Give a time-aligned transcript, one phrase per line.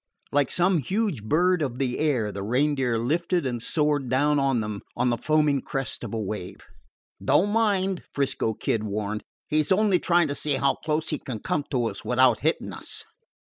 [0.31, 4.81] Like some huge bird of the air, the Reindeer lifted and soared down on them
[4.97, 6.61] on the foaming crest of a wave.
[7.23, 9.21] "Don't mind," 'Frisco Kid warned.
[9.47, 12.73] "He 's only tryin' to see how close he can come to us without hittin'
[12.73, 13.03] us."